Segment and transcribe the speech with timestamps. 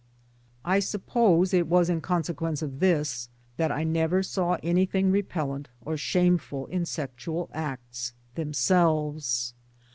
[0.65, 5.67] I suppose it was in consequence of this that I never saw anything repel lent
[5.85, 9.53] or shameful in sexual acts themselves.